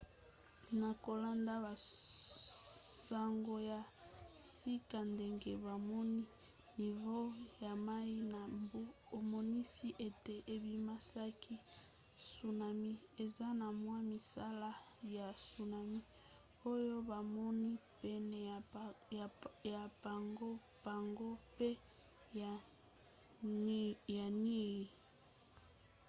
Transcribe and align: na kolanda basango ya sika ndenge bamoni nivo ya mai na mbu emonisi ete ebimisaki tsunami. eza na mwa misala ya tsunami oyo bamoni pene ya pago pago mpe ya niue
na 0.79 0.89
kolanda 1.03 1.53
basango 1.65 3.55
ya 3.71 3.79
sika 4.55 4.99
ndenge 5.13 5.51
bamoni 5.65 6.21
nivo 6.79 7.19
ya 7.65 7.73
mai 7.85 8.11
na 8.33 8.41
mbu 8.59 8.81
emonisi 9.17 9.87
ete 10.07 10.35
ebimisaki 10.53 11.55
tsunami. 12.25 12.93
eza 13.23 13.47
na 13.59 13.67
mwa 13.81 13.97
misala 14.11 14.69
ya 15.15 15.27
tsunami 15.43 15.99
oyo 16.73 16.95
bamoni 17.09 17.69
pene 17.99 18.39
ya 19.77 19.81
pago 20.03 20.51
pago 20.83 21.27
mpe 21.47 21.69
ya 24.11 24.23
niue 24.43 24.87